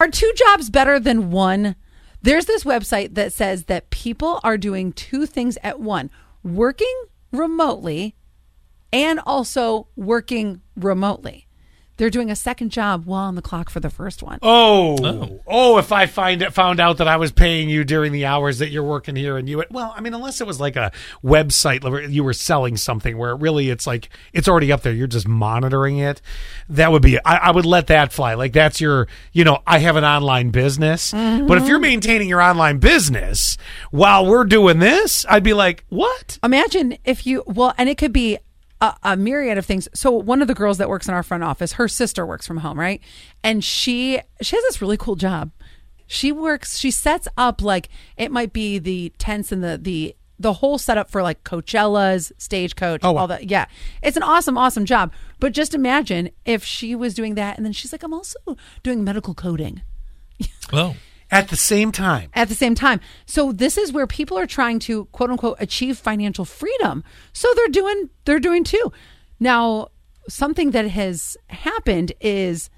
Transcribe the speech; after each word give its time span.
Are 0.00 0.08
two 0.08 0.32
jobs 0.34 0.70
better 0.70 0.98
than 0.98 1.30
one? 1.30 1.76
There's 2.22 2.46
this 2.46 2.64
website 2.64 3.14
that 3.16 3.34
says 3.34 3.64
that 3.64 3.90
people 3.90 4.40
are 4.42 4.56
doing 4.56 4.94
two 4.94 5.26
things 5.26 5.58
at 5.62 5.78
one 5.78 6.10
working 6.42 7.04
remotely 7.32 8.16
and 8.94 9.20
also 9.26 9.88
working 9.96 10.62
remotely. 10.74 11.46
They're 12.00 12.08
doing 12.08 12.30
a 12.30 12.36
second 12.36 12.70
job 12.70 13.04
while 13.04 13.24
on 13.26 13.34
the 13.34 13.42
clock 13.42 13.68
for 13.68 13.78
the 13.78 13.90
first 13.90 14.22
one. 14.22 14.38
Oh, 14.40 14.96
oh, 15.04 15.40
oh 15.46 15.76
if 15.76 15.92
I 15.92 16.06
find 16.06 16.40
it, 16.40 16.54
found 16.54 16.80
out 16.80 16.96
that 16.96 17.06
I 17.06 17.18
was 17.18 17.30
paying 17.30 17.68
you 17.68 17.84
during 17.84 18.10
the 18.12 18.24
hours 18.24 18.60
that 18.60 18.70
you're 18.70 18.82
working 18.82 19.16
here 19.16 19.36
and 19.36 19.46
you, 19.46 19.62
well, 19.70 19.92
I 19.94 20.00
mean, 20.00 20.14
unless 20.14 20.40
it 20.40 20.46
was 20.46 20.58
like 20.58 20.76
a 20.76 20.92
website 21.22 21.84
where 21.84 22.00
you 22.00 22.24
were 22.24 22.32
selling 22.32 22.78
something 22.78 23.18
where 23.18 23.36
really 23.36 23.68
it's 23.68 23.86
like, 23.86 24.08
it's 24.32 24.48
already 24.48 24.72
up 24.72 24.80
there. 24.80 24.94
You're 24.94 25.08
just 25.08 25.28
monitoring 25.28 25.98
it. 25.98 26.22
That 26.70 26.90
would 26.90 27.02
be, 27.02 27.18
I, 27.22 27.36
I 27.36 27.50
would 27.50 27.66
let 27.66 27.88
that 27.88 28.14
fly. 28.14 28.32
Like 28.32 28.54
that's 28.54 28.80
your, 28.80 29.06
you 29.34 29.44
know, 29.44 29.58
I 29.66 29.80
have 29.80 29.96
an 29.96 30.04
online 30.04 30.48
business. 30.52 31.12
Mm-hmm. 31.12 31.48
But 31.48 31.58
if 31.58 31.68
you're 31.68 31.78
maintaining 31.78 32.30
your 32.30 32.40
online 32.40 32.78
business 32.78 33.58
while 33.90 34.24
we're 34.24 34.44
doing 34.44 34.78
this, 34.78 35.26
I'd 35.28 35.44
be 35.44 35.52
like, 35.52 35.84
what? 35.90 36.38
Imagine 36.42 36.96
if 37.04 37.26
you, 37.26 37.42
well, 37.46 37.74
and 37.76 37.90
it 37.90 37.98
could 37.98 38.14
be 38.14 38.38
a, 38.80 38.94
a 39.02 39.16
myriad 39.16 39.58
of 39.58 39.66
things. 39.66 39.88
So 39.94 40.10
one 40.10 40.40
of 40.42 40.48
the 40.48 40.54
girls 40.54 40.78
that 40.78 40.88
works 40.88 41.08
in 41.08 41.14
our 41.14 41.22
front 41.22 41.42
office, 41.44 41.72
her 41.72 41.88
sister 41.88 42.24
works 42.26 42.46
from 42.46 42.58
home, 42.58 42.78
right? 42.78 43.00
And 43.44 43.62
she 43.64 44.20
she 44.40 44.56
has 44.56 44.64
this 44.64 44.80
really 44.82 44.96
cool 44.96 45.16
job. 45.16 45.50
She 46.06 46.32
works, 46.32 46.76
she 46.78 46.90
sets 46.90 47.28
up 47.36 47.62
like 47.62 47.88
it 48.16 48.32
might 48.32 48.52
be 48.52 48.78
the 48.78 49.12
tents 49.18 49.52
and 49.52 49.62
the 49.62 49.78
the 49.78 50.16
the 50.38 50.54
whole 50.54 50.78
setup 50.78 51.10
for 51.10 51.22
like 51.22 51.44
Coachella's 51.44 52.32
stagecoach, 52.38 53.00
Oh, 53.04 53.12
wow. 53.12 53.20
all 53.20 53.26
that. 53.28 53.50
Yeah, 53.50 53.66
it's 54.02 54.16
an 54.16 54.22
awesome, 54.22 54.56
awesome 54.56 54.86
job. 54.86 55.12
But 55.38 55.52
just 55.52 55.74
imagine 55.74 56.30
if 56.46 56.64
she 56.64 56.94
was 56.94 57.12
doing 57.12 57.34
that, 57.34 57.58
and 57.58 57.66
then 57.66 57.72
she's 57.74 57.92
like, 57.92 58.02
"I'm 58.02 58.14
also 58.14 58.38
doing 58.82 59.04
medical 59.04 59.34
coding." 59.34 59.82
Oh, 60.72 60.96
At 61.30 61.48
the 61.48 61.56
same 61.56 61.92
time. 61.92 62.30
at 62.34 62.48
the 62.48 62.54
same 62.54 62.74
time. 62.74 63.00
So 63.26 63.52
this 63.52 63.78
is 63.78 63.92
where 63.92 64.06
people 64.06 64.36
are 64.38 64.46
trying 64.46 64.78
to 64.80 65.04
quote 65.06 65.30
unquote 65.30 65.56
achieve 65.60 65.96
financial 65.98 66.44
freedom. 66.44 67.04
So 67.32 67.48
they're 67.54 67.68
doing 67.68 68.10
they're 68.24 68.40
doing 68.40 68.64
too. 68.64 68.92
Now, 69.38 69.88
something 70.28 70.72
that 70.72 70.88
has 70.88 71.36
happened 71.48 72.12
is 72.20 72.68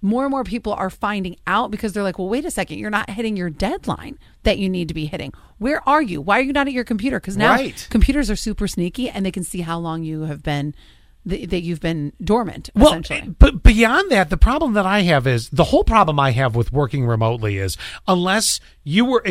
more 0.00 0.24
and 0.24 0.30
more 0.30 0.44
people 0.44 0.72
are 0.72 0.90
finding 0.90 1.36
out 1.46 1.70
because 1.70 1.92
they're 1.92 2.02
like, 2.04 2.18
"Well, 2.18 2.28
wait 2.28 2.44
a 2.44 2.50
second, 2.50 2.78
you're 2.78 2.88
not 2.90 3.10
hitting 3.10 3.36
your 3.36 3.50
deadline 3.50 4.16
that 4.44 4.58
you 4.58 4.68
need 4.68 4.88
to 4.88 4.94
be 4.94 5.06
hitting. 5.06 5.32
Where 5.58 5.86
are 5.88 6.00
you? 6.02 6.20
Why 6.20 6.38
are 6.38 6.42
you 6.42 6.52
not 6.52 6.66
at 6.68 6.72
your 6.72 6.84
computer?" 6.84 7.18
Cuz 7.20 7.36
now 7.36 7.52
Right. 7.54 7.86
computers 7.90 8.30
are 8.30 8.36
super 8.36 8.68
sneaky 8.68 9.10
and 9.10 9.26
they 9.26 9.32
can 9.32 9.42
see 9.44 9.62
how 9.62 9.78
long 9.78 10.02
you 10.04 10.22
have 10.22 10.42
been 10.42 10.74
that 11.26 11.50
that 11.50 11.60
you've 11.62 11.80
been 11.80 12.12
dormant 12.22 12.70
Well, 12.74 12.88
essentially. 12.88 13.34
but 13.38 13.62
beyond 13.62 14.10
that, 14.10 14.30
the 14.30 14.36
problem 14.36 14.72
that 14.74 14.86
I 14.86 15.00
have 15.02 15.26
is 15.26 15.48
the 15.50 15.64
whole 15.64 15.84
problem 15.84 16.18
I 16.18 16.30
have 16.32 16.54
with 16.54 16.72
working 16.72 17.06
remotely 17.06 17.58
is 17.58 17.76
unless 18.06 18.60
you 18.84 19.04
were, 19.04 19.24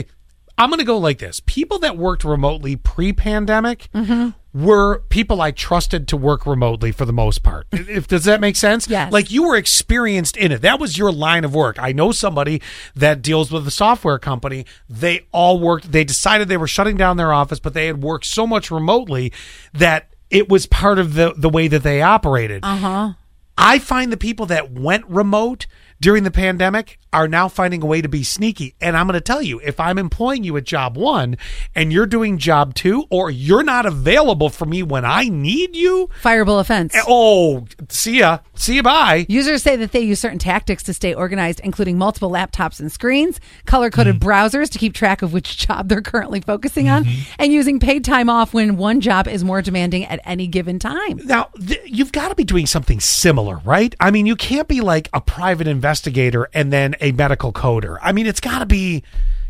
I'm 0.58 0.70
going 0.70 0.80
to 0.80 0.86
go 0.86 0.98
like 0.98 1.20
this: 1.20 1.42
people 1.46 1.80
that 1.80 1.98
worked 1.98 2.24
remotely 2.24 2.76
pre-pandemic 2.76 3.90
Mm-hmm. 3.94 4.30
were 4.66 5.00
people 5.10 5.40
I 5.42 5.52
trusted 5.52 6.08
to 6.10 6.18
work 6.18 6.46
remotely 6.48 6.92
for 6.92 7.06
the 7.06 7.14
most 7.14 7.44
part. 7.44 7.68
if 7.72 8.08
does 8.08 8.24
that 8.26 8.42
make 8.42 8.56
sense? 8.56 8.88
Yes. 8.90 9.12
Like 9.12 9.30
you 9.32 9.44
were 9.44 9.56
experienced 9.56 10.36
in 10.38 10.52
it. 10.52 10.62
That 10.64 10.80
was 10.80 10.98
your 10.98 11.12
line 11.12 11.46
of 11.46 11.54
work. 11.54 11.78
I 11.80 11.92
know 11.92 12.12
somebody 12.12 12.62
that 12.96 13.22
deals 13.22 13.52
with 13.52 13.68
a 13.68 13.72
software 13.72 14.18
company. 14.20 14.66
They 14.90 15.28
all 15.32 15.60
worked. 15.60 15.92
They 15.92 16.04
decided 16.04 16.48
they 16.48 16.58
were 16.58 16.68
shutting 16.68 16.98
down 16.98 17.18
their 17.18 17.32
office, 17.34 17.60
but 17.60 17.74
they 17.74 17.86
had 17.88 18.02
worked 18.02 18.26
so 18.26 18.48
much 18.48 18.72
remotely 18.72 19.32
that 19.74 20.10
it 20.30 20.50
was 20.50 20.66
part 20.66 21.00
of 21.00 21.14
the 21.14 21.34
the 21.36 21.50
way 21.50 21.68
that 21.68 21.84
they 21.84 22.02
operated. 22.02 22.64
Uh-huh. 22.64 23.14
I 23.58 23.80
find 23.80 24.12
the 24.12 24.18
people 24.18 24.46
that 24.48 24.72
went 24.72 25.06
remote 25.08 25.66
during 26.00 26.24
the 26.24 26.32
pandemic 26.32 27.00
are 27.14 27.28
now 27.28 27.48
finding 27.48 27.82
a 27.82 27.86
way 27.86 28.02
to 28.02 28.10
be 28.10 28.24
sneaky. 28.24 28.76
And 28.82 28.96
I'm 28.96 29.08
going 29.08 29.14
to 29.16 29.22
tell 29.22 29.42
you, 29.42 29.60
if 29.62 29.80
I'm 29.80 29.98
employing 29.98 30.44
you 30.44 30.56
at 30.58 30.66
job 30.66 30.98
one 30.98 31.38
and 31.74 31.92
you're 31.92 32.06
doing 32.06 32.38
job 32.38 32.76
two, 32.76 33.06
or 33.10 33.32
you're 33.32 33.64
not 33.64 33.86
available 33.86 34.50
for 34.50 34.66
me 34.66 34.84
when 34.84 35.06
I 35.06 35.30
need 35.30 35.76
you, 35.76 36.10
Fireable 36.22 36.60
offense. 36.60 36.96
Eh, 36.96 37.02
oh, 37.08 37.66
see 37.90 38.20
ya, 38.20 38.40
see 38.56 38.76
you, 38.76 38.84
bye. 38.84 39.26
Users 39.30 39.64
say 39.64 39.76
that 39.78 39.92
they 39.92 40.02
use 40.02 40.20
certain 40.20 40.40
tactics 40.40 40.84
to 40.84 40.94
stay 40.94 41.14
organized, 41.14 41.62
including 41.62 41.98
multiple 41.98 42.30
laptops 42.30 42.80
and 42.80 42.92
screens, 42.92 43.40
color 43.66 43.90
coded 43.90 44.20
mm-hmm. 44.20 44.30
browsers 44.30 44.70
to 44.70 44.78
keep 44.78 44.94
track 44.94 45.22
of 45.22 45.34
which 45.34 45.58
job 45.68 45.90
they're 45.90 46.02
currently 46.02 46.42
focusing 46.42 46.90
on, 46.90 47.06
mm-hmm. 47.06 47.32
and 47.40 47.52
using 47.52 47.80
paid 47.80 48.04
time 48.04 48.30
off 48.30 48.54
when 48.54 48.78
one 48.78 49.02
job 49.02 49.28
is 49.28 49.44
more 49.44 49.62
demanding 49.62 50.06
at 50.06 50.20
any 50.26 50.48
given 50.48 50.78
time. 50.78 51.20
Now, 51.26 51.50
th- 51.66 51.82
you've 51.86 52.12
got 52.12 52.30
to 52.30 52.36
be 52.36 52.44
doing 52.44 52.68
something 52.68 53.00
similar, 53.00 53.58
right? 53.60 53.96
I 54.00 54.12
mean, 54.12 54.26
you 54.26 54.36
can't 54.36 54.68
be 54.68 54.82
like 54.82 55.10
a 55.14 55.22
private 55.22 55.68
investigator 55.88 56.50
and 56.54 56.72
then 56.72 56.96
a 57.00 57.14
medical 57.14 57.54
coder. 57.54 57.98
I 58.02 58.12
mean, 58.12 58.28
it's 58.28 58.42
got 58.42 58.60
to 58.60 58.66
be, 58.66 59.04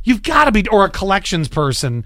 you've 0.03 0.21
got 0.21 0.45
to 0.45 0.51
be, 0.51 0.67
or 0.67 0.85
a 0.85 0.89
collections 0.89 1.47
person. 1.47 2.05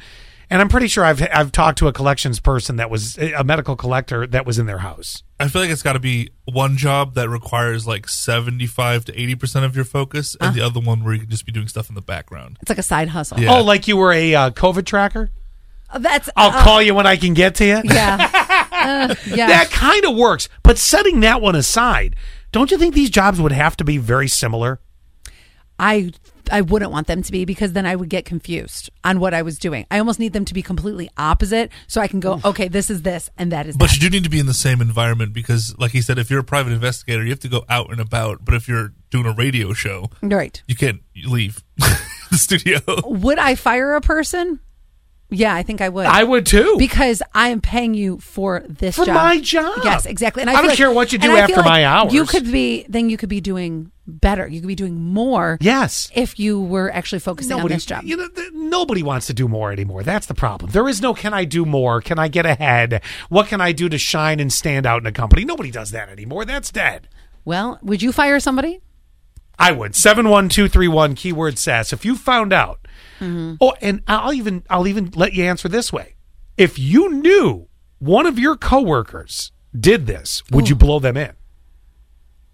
And 0.49 0.61
I'm 0.61 0.67
pretty 0.69 0.87
sure 0.87 1.05
I've 1.05 1.21
I've 1.33 1.53
talked 1.53 1.77
to 1.77 1.87
a 1.87 1.93
collections 1.93 2.41
person 2.41 2.75
that 2.75 2.89
was 2.89 3.17
a 3.17 3.41
medical 3.41 3.77
collector 3.77 4.27
that 4.27 4.45
was 4.45 4.59
in 4.59 4.65
their 4.65 4.79
house. 4.79 5.23
I 5.39 5.47
feel 5.47 5.61
like 5.61 5.71
it's 5.71 5.81
got 5.81 5.93
to 5.93 5.99
be 5.99 6.29
one 6.43 6.75
job 6.75 7.13
that 7.15 7.29
requires 7.29 7.87
like 7.87 8.09
seventy-five 8.09 9.05
to 9.05 9.17
eighty 9.17 9.35
percent 9.35 9.63
of 9.63 9.77
your 9.77 9.85
focus, 9.85 10.35
and 10.41 10.53
the 10.53 10.59
other 10.59 10.81
one 10.81 11.05
where 11.05 11.13
you 11.13 11.21
can 11.21 11.29
just 11.29 11.45
be 11.45 11.53
doing 11.53 11.69
stuff 11.69 11.87
in 11.87 11.95
the 11.95 12.01
background. 12.01 12.57
It's 12.61 12.67
like 12.69 12.79
a 12.79 12.83
side 12.83 13.07
hustle. 13.07 13.39
Yeah. 13.39 13.55
Oh, 13.57 13.63
like 13.63 13.87
you 13.87 13.95
were 13.95 14.11
a 14.11 14.35
uh, 14.35 14.49
COVID 14.49 14.85
tracker? 14.85 15.31
Uh, 15.89 15.99
That's 15.99 16.29
I'll 16.35 16.51
uh, 16.51 16.63
call 16.65 16.81
you 16.81 16.95
when 16.95 17.07
I 17.07 17.15
can 17.15 17.33
get 17.33 17.55
to 17.55 17.65
you. 17.65 17.81
yeah, 17.85 18.67
Uh, 18.71 19.15
yeah. 19.25 19.47
That 19.47 19.69
kind 19.71 20.03
of 20.03 20.17
works. 20.17 20.49
But 20.63 20.77
setting 20.77 21.21
that 21.21 21.39
one 21.41 21.55
aside, 21.55 22.17
don't 22.51 22.71
you 22.71 22.77
think 22.77 22.93
these 22.93 23.09
jobs 23.09 23.39
would 23.41 23.51
have 23.51 23.77
to 23.77 23.83
be 23.83 23.97
very 23.97 24.27
similar? 24.27 24.79
I 25.79 26.11
I 26.51 26.61
wouldn't 26.61 26.91
want 26.91 27.07
them 27.07 27.23
to 27.23 27.31
be 27.31 27.45
because 27.45 27.73
then 27.73 27.85
I 27.85 27.95
would 27.95 28.09
get 28.09 28.25
confused 28.25 28.89
on 29.03 29.19
what 29.19 29.33
I 29.33 29.41
was 29.41 29.57
doing. 29.57 29.85
I 29.89 29.97
almost 29.99 30.19
need 30.19 30.33
them 30.33 30.45
to 30.45 30.53
be 30.53 30.61
completely 30.61 31.09
opposite 31.17 31.71
so 31.87 32.01
I 32.01 32.07
can 32.07 32.19
go, 32.19 32.39
okay, 32.43 32.67
this 32.67 32.89
is 32.89 33.01
this 33.01 33.29
and 33.37 33.51
that 33.51 33.65
is 33.67 33.77
But 33.77 33.89
that. 33.89 33.95
you 33.95 34.01
do 34.01 34.09
need 34.15 34.23
to 34.25 34.29
be 34.29 34.39
in 34.39 34.45
the 34.45 34.53
same 34.53 34.81
environment 34.81 35.33
because, 35.33 35.73
like 35.79 35.91
he 35.91 36.01
said, 36.01 36.19
if 36.19 36.29
you're 36.29 36.41
a 36.41 36.43
private 36.43 36.73
investigator, 36.73 37.23
you 37.23 37.29
have 37.29 37.39
to 37.39 37.49
go 37.49 37.63
out 37.69 37.89
and 37.89 37.99
about. 37.99 38.43
But 38.45 38.53
if 38.53 38.67
you're 38.67 38.93
doing 39.09 39.25
a 39.25 39.33
radio 39.33 39.73
show, 39.73 40.09
right. 40.21 40.61
you 40.67 40.75
can't 40.75 41.01
leave 41.25 41.63
the 41.77 42.37
studio. 42.37 42.79
Would 43.05 43.39
I 43.39 43.55
fire 43.55 43.95
a 43.95 44.01
person? 44.01 44.59
Yeah, 45.33 45.55
I 45.55 45.63
think 45.63 45.79
I 45.79 45.87
would. 45.87 46.05
I 46.05 46.23
would 46.25 46.45
too. 46.45 46.75
because 46.77 47.23
I 47.33 47.49
am 47.49 47.61
paying 47.61 47.93
you 47.93 48.17
for 48.19 48.65
this 48.67 48.97
For 48.97 49.05
job. 49.05 49.15
my 49.15 49.39
job. 49.39 49.79
Yes, 49.83 50.05
exactly. 50.05 50.41
And 50.41 50.49
I 50.49 50.53
feel 50.53 50.61
don't 50.63 50.67
like- 50.69 50.77
care 50.77 50.91
what 50.91 51.13
you 51.13 51.17
do 51.19 51.31
I 51.35 51.39
after 51.39 51.55
like 51.55 51.65
my 51.65 51.85
hours. 51.85 52.13
You 52.13 52.25
could 52.25 52.51
be 52.51 52.85
then 52.89 53.09
you 53.09 53.15
could 53.17 53.29
be 53.29 53.39
doing 53.39 53.91
better. 54.05 54.45
You 54.45 54.59
could 54.59 54.67
be 54.67 54.75
doing 54.75 54.99
more. 54.99 55.57
yes. 55.61 56.11
If 56.13 56.37
you 56.37 56.59
were 56.61 56.91
actually 56.93 57.19
focusing 57.19 57.51
Nobody, 57.55 57.73
on 57.73 57.77
this 57.77 57.85
job. 57.85 58.03
you 58.03 58.17
know, 58.17 58.27
th- 58.27 58.51
nobody 58.53 59.03
wants 59.03 59.25
to 59.27 59.33
do 59.33 59.47
more 59.47 59.71
anymore. 59.71 60.03
That's 60.03 60.25
the 60.27 60.33
problem. 60.33 60.71
There 60.71 60.89
is 60.89 61.01
no 61.01 61.13
can 61.13 61.33
I 61.33 61.45
do 61.45 61.63
more? 61.65 62.01
Can 62.01 62.19
I 62.19 62.27
get 62.27 62.45
ahead? 62.45 63.01
What 63.29 63.47
can 63.47 63.61
I 63.61 63.71
do 63.71 63.87
to 63.87 63.97
shine 63.97 64.41
and 64.41 64.51
stand 64.51 64.85
out 64.85 65.01
in 65.01 65.05
a 65.07 65.13
company? 65.13 65.45
Nobody 65.45 65.71
does 65.71 65.91
that 65.91 66.09
anymore. 66.09 66.43
That's 66.43 66.71
dead. 66.71 67.07
well, 67.45 67.79
would 67.81 68.01
you 68.01 68.11
fire 68.11 68.39
somebody? 68.41 68.81
I 69.57 69.71
would. 69.71 69.95
71231 69.95 71.15
keyword 71.15 71.57
sass. 71.59 71.93
If 71.93 72.03
you 72.03 72.15
found 72.17 72.51
out. 72.51 72.80
Mm-hmm. 73.19 73.55
Oh, 73.61 73.73
and 73.81 74.01
I'll 74.07 74.33
even 74.33 74.63
I'll 74.69 74.87
even 74.87 75.11
let 75.15 75.33
you 75.33 75.43
answer 75.45 75.67
this 75.69 75.91
way. 75.93 76.15
If 76.57 76.77
you 76.79 77.11
knew 77.11 77.67
one 77.99 78.25
of 78.25 78.39
your 78.39 78.55
coworkers 78.55 79.51
did 79.79 80.07
this, 80.07 80.43
would 80.51 80.67
you 80.69 80.75
blow 80.75 80.99
them 80.99 81.17
in? 81.17 81.33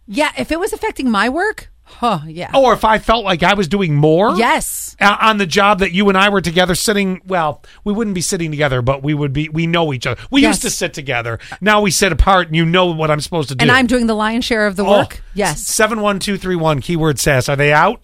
Yeah, 0.07 0.31
if 0.37 0.51
it 0.51 0.59
was 0.59 0.71
affecting 0.71 1.09
my 1.11 1.27
work, 1.27 1.69
huh, 1.83 2.19
yeah. 2.27 2.51
Or 2.53 2.71
if 2.73 2.85
I 2.85 2.97
felt 2.97 3.25
like 3.25 3.43
I 3.43 3.55
was 3.55 3.67
doing 3.67 3.93
more? 3.95 4.37
yes. 4.37 4.95
uh, 5.01 5.17
on 5.19 5.37
the 5.37 5.45
job 5.45 5.79
that 5.79 5.91
you 5.91 6.07
and 6.09 6.17
I 6.17 6.29
were 6.29 6.39
together 6.41 6.75
sitting. 6.75 7.21
Well, 7.25 7.61
we 7.83 7.91
wouldn't 7.91 8.13
be 8.15 8.21
sitting 8.21 8.49
together, 8.51 8.81
but 8.81 9.03
we 9.03 9.13
would 9.13 9.33
be. 9.33 9.49
We 9.49 9.67
know 9.67 9.91
each 9.93 10.07
other. 10.07 10.21
We 10.31 10.41
Yes. 10.43 10.49
used 10.55 10.61
to 10.61 10.69
sit 10.69 10.93
together. 10.93 11.39
Now 11.59 11.81
we 11.81 11.91
sit 11.91 12.11
apart, 12.13 12.47
and 12.47 12.55
you 12.55 12.65
know 12.65 12.85
what 12.93 13.11
I'm 13.11 13.19
supposed 13.19 13.49
to 13.49 13.55
do. 13.55 13.63
And 13.63 13.71
I'm 13.71 13.87
doing 13.87 14.07
the 14.07 14.13
lion's 14.15 14.45
share 14.45 14.65
of 14.67 14.75
the 14.77 14.85
Oh, 14.85 14.99
work. 14.99 15.21
Yes. 15.33 15.61
Seven 15.63 15.99
one 16.01 16.19
two 16.19 16.37
three 16.37 16.55
one 16.55 16.79
keyword 16.81 17.19
sass. 17.19 17.49
Are 17.49 17.55
they 17.57 17.73
out? 17.73 18.01